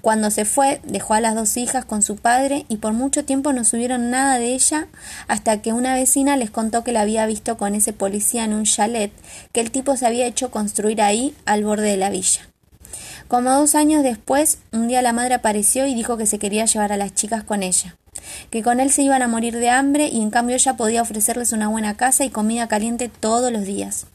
Cuando 0.00 0.30
se 0.30 0.44
fue, 0.44 0.80
dejó 0.84 1.14
a 1.14 1.20
las 1.20 1.34
dos 1.34 1.56
hijas 1.56 1.84
con 1.84 2.02
su 2.02 2.16
padre 2.16 2.66
y 2.68 2.76
por 2.76 2.92
mucho 2.92 3.24
tiempo 3.24 3.52
no 3.52 3.64
subieron 3.64 4.10
nada 4.10 4.38
de 4.38 4.54
ella 4.54 4.88
hasta 5.28 5.62
que 5.62 5.72
una 5.72 5.94
vecina 5.94 6.36
les 6.36 6.50
contó 6.50 6.84
que 6.84 6.92
la 6.92 7.00
había 7.00 7.26
visto 7.26 7.56
con 7.56 7.74
ese 7.74 7.92
policía 7.92 8.44
en 8.44 8.54
un 8.54 8.64
chalet 8.64 9.12
que 9.52 9.60
el 9.60 9.70
tipo 9.70 9.96
se 9.96 10.06
había 10.06 10.26
hecho 10.26 10.50
construir 10.50 11.00
ahí 11.02 11.34
al 11.46 11.64
borde 11.64 11.90
de 11.90 11.96
la 11.96 12.10
villa. 12.10 12.48
Como 13.28 13.50
dos 13.50 13.74
años 13.74 14.02
después, 14.02 14.58
un 14.72 14.86
día 14.88 15.02
la 15.02 15.12
madre 15.12 15.34
apareció 15.34 15.86
y 15.86 15.94
dijo 15.94 16.16
que 16.16 16.26
se 16.26 16.38
quería 16.38 16.66
llevar 16.66 16.92
a 16.92 16.96
las 16.96 17.14
chicas 17.14 17.42
con 17.42 17.62
ella, 17.62 17.96
que 18.50 18.62
con 18.62 18.80
él 18.80 18.90
se 18.90 19.02
iban 19.02 19.22
a 19.22 19.28
morir 19.28 19.56
de 19.56 19.70
hambre 19.70 20.08
y 20.08 20.20
en 20.20 20.30
cambio 20.30 20.56
ella 20.56 20.76
podía 20.76 21.02
ofrecerles 21.02 21.52
una 21.52 21.68
buena 21.68 21.96
casa 21.96 22.24
y 22.24 22.30
comida 22.30 22.68
caliente 22.68 23.08
todos 23.08 23.50
los 23.50 23.64
días. 23.64 24.06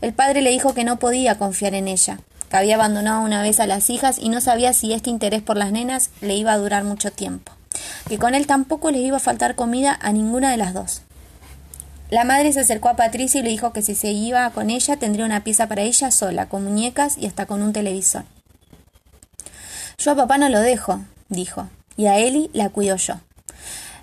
El 0.00 0.12
padre 0.12 0.42
le 0.42 0.50
dijo 0.50 0.74
que 0.74 0.84
no 0.84 0.98
podía 0.98 1.38
confiar 1.38 1.74
en 1.74 1.88
ella, 1.88 2.20
que 2.48 2.56
había 2.56 2.76
abandonado 2.76 3.20
una 3.22 3.42
vez 3.42 3.60
a 3.60 3.66
las 3.66 3.90
hijas 3.90 4.18
y 4.18 4.28
no 4.28 4.40
sabía 4.40 4.72
si 4.72 4.92
este 4.92 5.10
interés 5.10 5.42
por 5.42 5.56
las 5.56 5.72
nenas 5.72 6.10
le 6.20 6.34
iba 6.34 6.52
a 6.52 6.58
durar 6.58 6.84
mucho 6.84 7.10
tiempo, 7.10 7.52
que 8.08 8.18
con 8.18 8.34
él 8.34 8.46
tampoco 8.46 8.90
les 8.90 9.02
iba 9.02 9.16
a 9.16 9.20
faltar 9.20 9.54
comida 9.54 9.98
a 10.00 10.12
ninguna 10.12 10.50
de 10.50 10.56
las 10.56 10.74
dos. 10.74 11.02
La 12.08 12.24
madre 12.24 12.52
se 12.52 12.60
acercó 12.60 12.88
a 12.88 12.96
Patricia 12.96 13.40
y 13.40 13.42
le 13.42 13.50
dijo 13.50 13.72
que 13.72 13.82
si 13.82 13.96
se 13.96 14.12
iba 14.12 14.48
con 14.50 14.70
ella 14.70 14.96
tendría 14.96 15.24
una 15.24 15.42
pieza 15.42 15.66
para 15.66 15.82
ella 15.82 16.12
sola, 16.12 16.46
con 16.46 16.62
muñecas 16.62 17.18
y 17.18 17.26
hasta 17.26 17.46
con 17.46 17.62
un 17.62 17.72
televisor. 17.72 18.24
Yo 19.98 20.12
a 20.12 20.14
papá 20.14 20.38
no 20.38 20.48
lo 20.48 20.60
dejo, 20.60 21.00
dijo, 21.28 21.68
y 21.96 22.06
a 22.06 22.18
Eli 22.18 22.50
la 22.52 22.68
cuido 22.68 22.96
yo. 22.96 23.14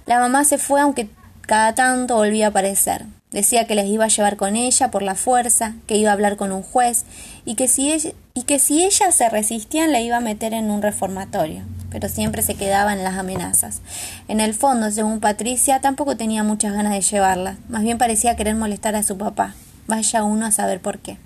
La 0.06 0.20
mamá 0.20 0.44
se 0.44 0.58
fue 0.58 0.82
aunque 0.82 1.10
cada 1.42 1.76
tanto 1.76 2.16
volvía 2.16 2.48
a 2.48 2.50
aparecer. 2.50 3.06
Decía 3.34 3.66
que 3.66 3.74
les 3.74 3.88
iba 3.88 4.06
a 4.06 4.10
llevar 4.10 4.38
con 4.38 4.56
ella 4.56 4.92
por 4.92 5.02
la 5.02 5.16
fuerza, 5.16 5.74
que 5.88 5.98
iba 5.98 6.12
a 6.12 6.14
hablar 6.14 6.38
con 6.38 6.52
un 6.52 6.62
juez 6.62 7.04
y 7.46 7.56
que 7.56 7.68
si 7.68 7.92
ella, 7.92 8.12
y 8.36 8.44
que 8.44 8.60
si 8.60 8.84
ellas 8.84 9.16
se 9.16 9.28
resistían 9.28 9.92
la 9.92 10.02
iba 10.02 10.18
a 10.18 10.22
meter 10.22 10.54
en 10.54 10.70
un 10.70 10.84
reformatorio, 10.84 11.64
pero 11.90 12.10
siempre 12.10 12.44
se 12.44 12.54
quedaba 12.54 12.94
en 12.94 13.04
las 13.04 13.18
amenazas. 13.18 13.82
En 14.28 14.40
el 14.40 14.54
fondo, 14.54 14.92
según 14.92 15.20
Patricia, 15.20 15.82
tampoco 15.82 16.16
tenía 16.16 16.44
muchas 16.44 16.74
ganas 16.74 16.94
de 16.94 17.02
llevarla, 17.02 17.58
más 17.70 17.82
bien 17.82 17.98
parecía 17.98 18.36
querer 18.36 18.54
molestar 18.54 18.96
a 18.96 19.02
su 19.02 19.18
papá. 19.18 19.56
Vaya 19.88 20.24
uno 20.24 20.46
a 20.46 20.52
saber 20.52 20.80
por 20.80 21.00
qué. 21.00 21.18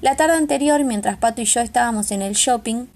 La 0.00 0.16
tarde 0.16 0.36
anterior, 0.36 0.82
mientras 0.84 1.18
Pato 1.18 1.40
y 1.40 1.44
yo 1.44 1.60
estábamos 1.60 2.10
en 2.10 2.20
el 2.20 2.34
shopping, 2.34 2.86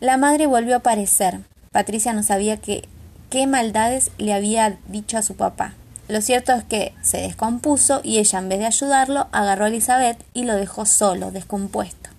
la 0.00 0.16
madre 0.16 0.46
volvió 0.46 0.74
a 0.74 0.78
aparecer. 0.78 1.40
Patricia 1.72 2.14
no 2.14 2.22
sabía 2.22 2.56
qué 2.56 3.46
maldades 3.46 4.12
le 4.16 4.32
había 4.32 4.78
dicho 4.88 5.18
a 5.18 5.22
su 5.22 5.36
papá. 5.36 5.74
Lo 6.10 6.20
cierto 6.20 6.52
es 6.52 6.64
que 6.64 6.92
se 7.02 7.18
descompuso 7.18 8.00
y 8.02 8.18
ella, 8.18 8.40
en 8.40 8.48
vez 8.48 8.58
de 8.58 8.66
ayudarlo, 8.66 9.28
agarró 9.30 9.66
a 9.66 9.68
Elizabeth 9.68 10.18
y 10.34 10.42
lo 10.42 10.56
dejó 10.56 10.84
solo, 10.84 11.30
descompuesto. 11.30 12.10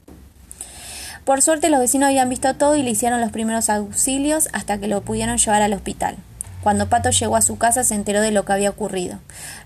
Por 1.26 1.42
suerte 1.42 1.70
los 1.70 1.82
vecinos 1.82 2.08
habían 2.08 2.30
visto 2.30 2.56
todo 2.56 2.78
y 2.78 2.84
le 2.84 2.92
hicieron 2.92 3.20
los 3.20 3.34
primeros 3.34 3.70
auxilios 3.70 4.48
hasta 4.54 4.78
que 4.78 4.88
lo 4.88 5.02
pudieron 5.02 5.38
llevar 5.38 5.62
al 5.62 5.74
hospital. 5.74 6.16
Cuando 6.64 6.88
Pato 6.88 7.10
llegó 7.10 7.36
a 7.36 7.42
su 7.42 7.58
casa 7.58 7.84
se 7.84 7.96
enteró 7.96 8.22
de 8.22 8.32
lo 8.32 8.46
que 8.46 8.54
había 8.54 8.70
ocurrido. 8.70 9.20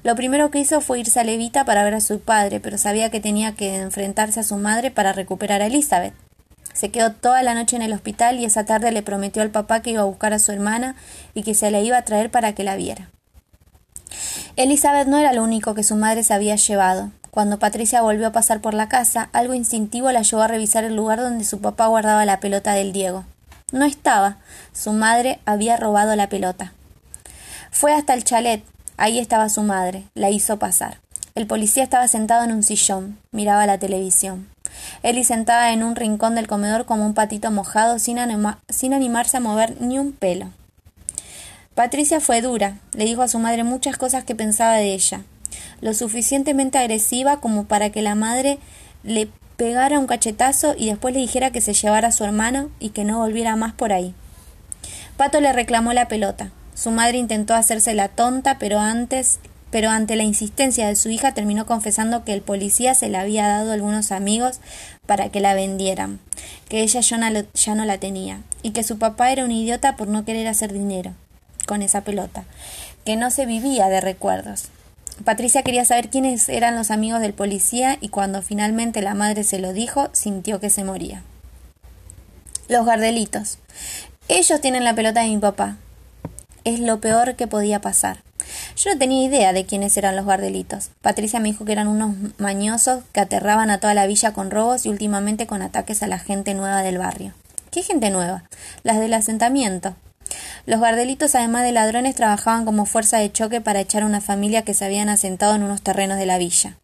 Lo 0.03 0.15
primero 0.15 0.49
que 0.49 0.59
hizo 0.59 0.81
fue 0.81 1.01
irse 1.01 1.19
a 1.19 1.23
Levita 1.23 1.63
para 1.63 1.83
ver 1.83 1.93
a 1.93 2.01
su 2.01 2.19
padre, 2.19 2.59
pero 2.59 2.79
sabía 2.79 3.11
que 3.11 3.19
tenía 3.19 3.51
que 3.51 3.75
enfrentarse 3.75 4.39
a 4.39 4.43
su 4.43 4.57
madre 4.57 4.89
para 4.89 5.13
recuperar 5.13 5.61
a 5.61 5.67
Elizabeth. 5.67 6.15
Se 6.73 6.89
quedó 6.89 7.11
toda 7.11 7.43
la 7.43 7.53
noche 7.53 7.75
en 7.75 7.83
el 7.83 7.93
hospital 7.93 8.39
y 8.39 8.45
esa 8.45 8.65
tarde 8.65 8.91
le 8.91 9.03
prometió 9.03 9.43
al 9.43 9.51
papá 9.51 9.81
que 9.81 9.91
iba 9.91 10.01
a 10.01 10.05
buscar 10.05 10.33
a 10.33 10.39
su 10.39 10.51
hermana 10.51 10.95
y 11.35 11.43
que 11.43 11.53
se 11.53 11.69
la 11.69 11.79
iba 11.79 11.97
a 11.97 12.05
traer 12.05 12.31
para 12.31 12.53
que 12.53 12.63
la 12.63 12.75
viera. 12.75 13.11
Elizabeth 14.57 15.07
no 15.07 15.17
era 15.17 15.33
lo 15.33 15.43
único 15.43 15.73
que 15.73 15.83
su 15.83 15.97
madre 15.97 16.23
se 16.23 16.33
había 16.33 16.55
llevado. 16.55 17.11
Cuando 17.29 17.59
Patricia 17.59 18.01
volvió 18.01 18.27
a 18.27 18.31
pasar 18.31 18.61
por 18.61 18.73
la 18.73 18.87
casa, 18.87 19.29
algo 19.33 19.53
instintivo 19.53 20.09
la 20.13 20.21
llevó 20.21 20.43
a 20.43 20.47
revisar 20.47 20.85
el 20.85 20.95
lugar 20.95 21.19
donde 21.19 21.43
su 21.43 21.59
papá 21.59 21.87
guardaba 21.87 22.23
la 22.23 22.39
pelota 22.39 22.71
del 22.71 22.93
Diego. 22.93 23.25
No 23.73 23.83
estaba. 23.83 24.37
Su 24.71 24.93
madre 24.93 25.39
había 25.45 25.75
robado 25.75 26.15
la 26.15 26.29
pelota. 26.29 26.71
Fue 27.69 27.93
hasta 27.93 28.13
el 28.13 28.23
chalet. 28.23 28.63
Ahí 28.95 29.19
estaba 29.19 29.49
su 29.49 29.61
madre. 29.61 30.05
La 30.13 30.29
hizo 30.29 30.57
pasar. 30.57 30.99
El 31.35 31.47
policía 31.47 31.83
estaba 31.83 32.07
sentado 32.07 32.45
en 32.45 32.53
un 32.53 32.63
sillón. 32.63 33.17
Miraba 33.31 33.65
la 33.65 33.77
televisión. 33.77 34.47
Ellie 35.03 35.25
sentada 35.25 35.73
en 35.73 35.83
un 35.83 35.97
rincón 35.97 36.35
del 36.35 36.47
comedor 36.47 36.85
como 36.85 37.05
un 37.05 37.13
patito 37.13 37.51
mojado 37.51 37.99
sin, 37.99 38.17
sin 38.69 38.93
animarse 38.93 39.35
a 39.35 39.41
mover 39.41 39.81
ni 39.81 39.99
un 39.99 40.13
pelo. 40.13 40.51
Patricia 41.75 42.21
fue 42.21 42.39
dura, 42.39 42.79
le 42.93 43.03
dijo 43.03 43.21
a 43.21 43.27
su 43.27 43.37
madre 43.37 43.65
muchas 43.65 43.97
cosas 43.97 44.23
que 44.23 44.33
pensaba 44.33 44.75
de 44.75 44.93
ella, 44.93 45.23
lo 45.81 45.93
suficientemente 45.93 46.77
agresiva 46.77 47.41
como 47.41 47.65
para 47.65 47.89
que 47.89 48.01
la 48.01 48.15
madre 48.15 48.59
le 49.03 49.27
pegara 49.57 49.99
un 49.99 50.07
cachetazo 50.07 50.73
y 50.77 50.85
después 50.85 51.13
le 51.13 51.19
dijera 51.19 51.51
que 51.51 51.59
se 51.59 51.73
llevara 51.73 52.07
a 52.07 52.11
su 52.13 52.23
hermano 52.23 52.69
y 52.79 52.91
que 52.91 53.03
no 53.03 53.19
volviera 53.19 53.57
más 53.57 53.73
por 53.73 53.91
ahí. 53.91 54.13
Pato 55.17 55.41
le 55.41 55.51
reclamó 55.51 55.91
la 55.91 56.07
pelota. 56.07 56.51
Su 56.75 56.91
madre 56.91 57.17
intentó 57.17 57.53
hacerse 57.53 57.93
la 57.93 58.07
tonta, 58.07 58.57
pero 58.57 58.79
antes 58.79 59.39
pero 59.69 59.89
ante 59.89 60.15
la 60.15 60.23
insistencia 60.23 60.87
de 60.87 60.95
su 60.95 61.09
hija 61.09 61.33
terminó 61.33 61.65
confesando 61.65 62.23
que 62.23 62.33
el 62.33 62.41
policía 62.41 62.93
se 62.93 63.09
la 63.09 63.19
había 63.19 63.47
dado 63.47 63.71
a 63.71 63.73
algunos 63.73 64.13
amigos 64.13 64.61
para 65.05 65.27
que 65.27 65.41
la 65.41 65.53
vendieran, 65.53 66.21
que 66.69 66.83
ella 66.83 67.01
ya 67.01 67.75
no 67.75 67.83
la 67.83 67.97
tenía, 67.97 68.39
y 68.63 68.71
que 68.71 68.83
su 68.83 68.97
papá 68.97 69.33
era 69.33 69.43
un 69.43 69.51
idiota 69.51 69.97
por 69.97 70.07
no 70.07 70.23
querer 70.23 70.47
hacer 70.47 70.71
dinero 70.71 71.13
con 71.65 71.81
esa 71.81 72.01
pelota, 72.01 72.45
que 73.05 73.15
no 73.15 73.31
se 73.31 73.45
vivía 73.45 73.87
de 73.87 74.01
recuerdos. 74.01 74.69
Patricia 75.23 75.63
quería 75.63 75.85
saber 75.85 76.09
quiénes 76.09 76.49
eran 76.49 76.75
los 76.75 76.91
amigos 76.91 77.21
del 77.21 77.33
policía 77.33 77.97
y 78.01 78.09
cuando 78.09 78.41
finalmente 78.41 79.01
la 79.01 79.13
madre 79.13 79.43
se 79.43 79.59
lo 79.59 79.71
dijo, 79.71 80.09
sintió 80.11 80.59
que 80.59 80.69
se 80.69 80.83
moría. 80.83 81.23
Los 82.67 82.85
gardelitos. 82.85 83.59
Ellos 84.27 84.59
tienen 84.59 84.83
la 84.83 84.95
pelota 84.95 85.21
de 85.21 85.29
mi 85.29 85.37
papá. 85.37 85.77
Es 86.63 86.79
lo 86.79 86.99
peor 86.99 87.35
que 87.35 87.47
podía 87.47 87.79
pasar. 87.79 88.23
Yo 88.75 88.91
no 88.91 88.99
tenía 88.99 89.25
idea 89.25 89.53
de 89.53 89.65
quiénes 89.65 89.95
eran 89.97 90.15
los 90.15 90.25
gardelitos. 90.25 90.89
Patricia 91.01 91.39
me 91.39 91.49
dijo 91.49 91.63
que 91.63 91.71
eran 91.71 91.87
unos 91.87 92.15
mañosos 92.37 93.03
que 93.11 93.21
aterraban 93.21 93.69
a 93.69 93.79
toda 93.79 93.93
la 93.93 94.07
villa 94.07 94.33
con 94.33 94.51
robos 94.51 94.85
y 94.85 94.89
últimamente 94.89 95.47
con 95.47 95.61
ataques 95.61 96.03
a 96.03 96.07
la 96.07 96.19
gente 96.19 96.53
nueva 96.53 96.81
del 96.81 96.97
barrio. 96.97 97.33
¿Qué 97.71 97.83
gente 97.83 98.09
nueva? 98.09 98.43
Las 98.83 98.99
del 98.99 99.13
asentamiento. 99.13 99.95
Los 100.65 100.81
gardelitos, 100.81 101.35
además 101.35 101.63
de 101.63 101.71
ladrones, 101.71 102.15
trabajaban 102.15 102.65
como 102.65 102.85
fuerza 102.85 103.17
de 103.17 103.31
choque 103.31 103.61
para 103.61 103.79
echar 103.79 104.03
a 104.03 104.07
una 104.07 104.21
familia 104.21 104.63
que 104.63 104.73
se 104.73 104.85
habían 104.85 105.09
asentado 105.09 105.55
en 105.55 105.63
unos 105.63 105.81
terrenos 105.81 106.17
de 106.17 106.25
la 106.25 106.37
villa 106.37 106.77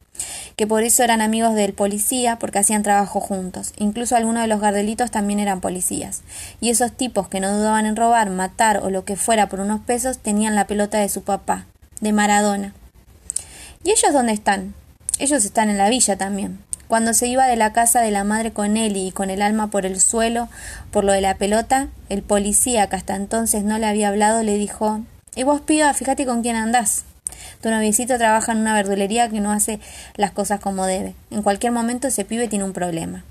que 0.55 0.67
por 0.67 0.83
eso 0.83 1.03
eran 1.03 1.21
amigos 1.21 1.55
del 1.55 1.73
policía 1.73 2.37
porque 2.37 2.59
hacían 2.59 2.83
trabajo 2.83 3.19
juntos. 3.19 3.73
Incluso 3.77 4.15
algunos 4.15 4.43
de 4.43 4.47
los 4.47 4.61
gardelitos 4.61 5.11
también 5.11 5.39
eran 5.39 5.61
policías. 5.61 6.21
Y 6.59 6.69
esos 6.69 6.91
tipos 6.91 7.27
que 7.27 7.39
no 7.39 7.55
dudaban 7.55 7.85
en 7.85 7.95
robar, 7.95 8.29
matar 8.29 8.81
o 8.83 8.89
lo 8.89 9.05
que 9.05 9.15
fuera 9.15 9.49
por 9.49 9.59
unos 9.59 9.81
pesos 9.81 10.19
tenían 10.19 10.55
la 10.55 10.67
pelota 10.67 10.99
de 10.99 11.09
su 11.09 11.23
papá, 11.23 11.65
de 11.99 12.13
Maradona. 12.13 12.73
¿Y 13.83 13.91
ellos 13.91 14.13
dónde 14.13 14.33
están? 14.33 14.75
Ellos 15.19 15.43
están 15.45 15.69
en 15.69 15.77
la 15.77 15.89
villa 15.89 16.17
también. 16.17 16.59
Cuando 16.91 17.13
se 17.13 17.25
iba 17.27 17.47
de 17.47 17.55
la 17.55 17.71
casa 17.71 18.01
de 18.01 18.11
la 18.11 18.25
madre 18.25 18.51
con 18.51 18.75
él 18.75 18.97
y 18.97 19.13
con 19.13 19.29
el 19.29 19.41
alma 19.41 19.67
por 19.67 19.85
el 19.85 20.01
suelo, 20.01 20.49
por 20.91 21.05
lo 21.05 21.13
de 21.13 21.21
la 21.21 21.35
pelota, 21.35 21.87
el 22.09 22.21
policía, 22.21 22.87
que 22.87 22.97
hasta 22.97 23.15
entonces 23.15 23.63
no 23.63 23.77
le 23.77 23.85
había 23.85 24.09
hablado, 24.09 24.43
le 24.43 24.57
dijo 24.57 24.99
Y 25.33 25.43
vos, 25.43 25.61
piba, 25.61 25.93
fíjate 25.93 26.25
con 26.25 26.41
quién 26.41 26.57
andás. 26.57 27.05
Tu 27.61 27.69
noviecito 27.69 28.17
trabaja 28.17 28.51
en 28.51 28.57
una 28.57 28.73
verdulería 28.73 29.29
que 29.29 29.39
no 29.39 29.53
hace 29.53 29.79
las 30.17 30.31
cosas 30.31 30.59
como 30.59 30.85
debe. 30.85 31.15
En 31.29 31.43
cualquier 31.43 31.71
momento 31.71 32.09
ese 32.09 32.25
pibe 32.25 32.49
tiene 32.49 32.65
un 32.65 32.73
problema. 32.73 33.23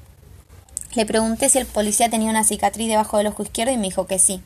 Le 0.94 1.04
pregunté 1.04 1.50
si 1.50 1.58
el 1.58 1.66
policía 1.66 2.08
tenía 2.08 2.30
una 2.30 2.44
cicatriz 2.44 2.88
debajo 2.88 3.18
del 3.18 3.26
ojo 3.26 3.42
izquierdo 3.42 3.74
y 3.74 3.76
me 3.76 3.88
dijo 3.88 4.06
que 4.06 4.18
sí. 4.18 4.42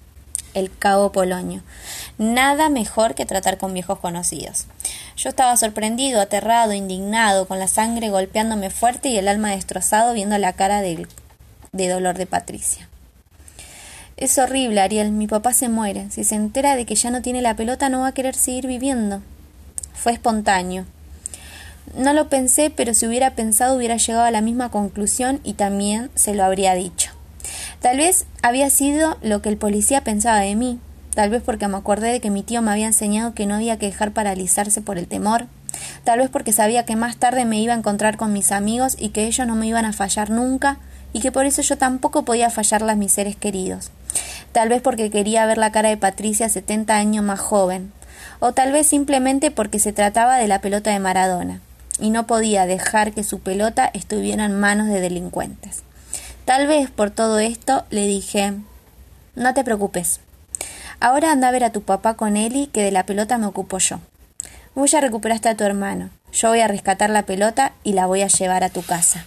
El 0.54 0.70
cabo 0.76 1.12
Polonio. 1.12 1.62
Nada 2.16 2.68
mejor 2.68 3.14
que 3.14 3.26
tratar 3.26 3.58
con 3.58 3.74
viejos 3.74 3.98
conocidos. 3.98 4.66
Yo 5.16 5.28
estaba 5.28 5.56
sorprendido, 5.56 6.20
aterrado, 6.20 6.72
indignado, 6.72 7.46
con 7.46 7.58
la 7.58 7.68
sangre 7.68 8.08
golpeándome 8.08 8.70
fuerte 8.70 9.08
y 9.08 9.18
el 9.18 9.28
alma 9.28 9.50
destrozado 9.50 10.14
viendo 10.14 10.38
la 10.38 10.52
cara 10.52 10.80
de, 10.80 11.06
de 11.72 11.88
dolor 11.88 12.16
de 12.16 12.26
Patricia. 12.26 12.88
Es 14.16 14.38
horrible, 14.38 14.80
Ariel. 14.80 15.10
Mi 15.10 15.26
papá 15.26 15.52
se 15.52 15.68
muere. 15.68 16.08
Si 16.10 16.22
se 16.24 16.36
entera 16.36 16.76
de 16.76 16.86
que 16.86 16.94
ya 16.94 17.10
no 17.10 17.20
tiene 17.20 17.42
la 17.42 17.56
pelota, 17.56 17.88
no 17.88 18.00
va 18.00 18.08
a 18.08 18.14
querer 18.14 18.34
seguir 18.34 18.66
viviendo. 18.66 19.22
Fue 19.92 20.12
espontáneo. 20.12 20.86
No 21.96 22.12
lo 22.12 22.28
pensé, 22.28 22.70
pero 22.70 22.94
si 22.94 23.06
hubiera 23.06 23.34
pensado 23.34 23.76
hubiera 23.76 23.96
llegado 23.96 24.24
a 24.24 24.30
la 24.30 24.40
misma 24.40 24.70
conclusión 24.70 25.40
y 25.44 25.54
también 25.54 26.10
se 26.14 26.34
lo 26.34 26.44
habría 26.44 26.74
dicho. 26.74 27.13
Tal 27.84 27.98
vez 27.98 28.24
había 28.40 28.70
sido 28.70 29.18
lo 29.20 29.42
que 29.42 29.50
el 29.50 29.58
policía 29.58 30.02
pensaba 30.02 30.38
de 30.38 30.54
mí, 30.54 30.80
tal 31.14 31.28
vez 31.28 31.42
porque 31.42 31.68
me 31.68 31.76
acordé 31.76 32.12
de 32.12 32.20
que 32.20 32.30
mi 32.30 32.42
tío 32.42 32.62
me 32.62 32.70
había 32.70 32.86
enseñado 32.86 33.34
que 33.34 33.44
no 33.44 33.56
había 33.56 33.78
que 33.78 33.84
dejar 33.84 34.12
paralizarse 34.12 34.80
por 34.80 34.96
el 34.96 35.06
temor, 35.06 35.48
tal 36.02 36.20
vez 36.20 36.30
porque 36.30 36.52
sabía 36.52 36.86
que 36.86 36.96
más 36.96 37.18
tarde 37.18 37.44
me 37.44 37.60
iba 37.60 37.74
a 37.74 37.76
encontrar 37.76 38.16
con 38.16 38.32
mis 38.32 38.52
amigos 38.52 38.96
y 38.98 39.10
que 39.10 39.26
ellos 39.26 39.46
no 39.46 39.54
me 39.54 39.66
iban 39.66 39.84
a 39.84 39.92
fallar 39.92 40.30
nunca 40.30 40.78
y 41.12 41.20
que 41.20 41.30
por 41.30 41.44
eso 41.44 41.60
yo 41.60 41.76
tampoco 41.76 42.24
podía 42.24 42.48
fallar 42.48 42.88
a 42.88 42.94
mis 42.94 43.12
seres 43.12 43.36
queridos. 43.36 43.90
Tal 44.52 44.70
vez 44.70 44.80
porque 44.80 45.10
quería 45.10 45.44
ver 45.44 45.58
la 45.58 45.70
cara 45.70 45.90
de 45.90 45.98
Patricia 45.98 46.48
setenta 46.48 46.96
años 46.96 47.22
más 47.22 47.40
joven, 47.40 47.92
o 48.40 48.52
tal 48.52 48.72
vez 48.72 48.86
simplemente 48.86 49.50
porque 49.50 49.78
se 49.78 49.92
trataba 49.92 50.38
de 50.38 50.48
la 50.48 50.62
pelota 50.62 50.90
de 50.90 51.00
Maradona, 51.00 51.60
y 52.00 52.08
no 52.08 52.26
podía 52.26 52.64
dejar 52.64 53.12
que 53.12 53.24
su 53.24 53.40
pelota 53.40 53.90
estuviera 53.92 54.46
en 54.46 54.58
manos 54.58 54.86
de 54.86 55.02
delincuentes. 55.02 55.82
Tal 56.44 56.66
vez 56.66 56.90
por 56.90 57.10
todo 57.10 57.38
esto 57.38 57.84
le 57.90 58.06
dije 58.06 58.52
No 59.34 59.54
te 59.54 59.64
preocupes. 59.64 60.20
Ahora 61.00 61.32
anda 61.32 61.48
a 61.48 61.52
ver 61.52 61.64
a 61.64 61.72
tu 61.72 61.82
papá 61.82 62.14
con 62.14 62.36
Eli, 62.36 62.66
que 62.66 62.82
de 62.82 62.90
la 62.90 63.06
pelota 63.06 63.38
me 63.38 63.46
ocupo 63.46 63.78
yo. 63.78 64.00
Vos 64.74 64.90
ya 64.90 65.00
recuperaste 65.00 65.48
a 65.48 65.56
tu 65.56 65.64
hermano. 65.64 66.10
Yo 66.32 66.50
voy 66.50 66.60
a 66.60 66.68
rescatar 66.68 67.10
la 67.10 67.22
pelota 67.24 67.72
y 67.82 67.94
la 67.94 68.06
voy 68.06 68.22
a 68.22 68.28
llevar 68.28 68.62
a 68.62 68.68
tu 68.68 68.82
casa. 68.82 69.26